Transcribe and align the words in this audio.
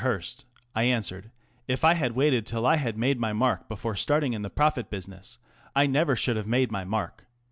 Hearst," 0.01 0.47
I 0.75 0.85
answered," 0.85 1.29
if 1.67 1.83
I 1.83 1.93
had 1.93 2.13
waited 2.13 2.47
till 2.47 2.65
I 2.65 2.77
had 2.77 2.97
made 2.97 3.19
my 3.19 3.33
mark 3.33 3.67
before 3.69 3.95
starting 3.95 4.33
in 4.33 4.41
the 4.41 4.49
prophet 4.49 4.89
business 4.89 5.37
I 5.75 5.85
never 5.85 6.15
should 6.15 6.37
have 6.37 6.47
made 6.47 6.71
my 6.71 6.83
mark. 6.83 7.27